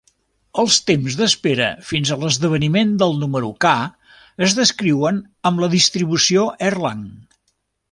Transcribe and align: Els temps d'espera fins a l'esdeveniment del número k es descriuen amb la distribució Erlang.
Els 0.61 0.77
temps 0.85 1.17
d'espera 1.19 1.67
fins 1.89 2.13
a 2.13 2.17
l'esdeveniment 2.23 2.95
del 3.03 3.13
número 3.25 3.53
k 3.67 3.75
es 4.47 4.57
descriuen 4.63 5.23
amb 5.51 5.65
la 5.67 5.73
distribució 5.77 6.51
Erlang. 6.73 7.07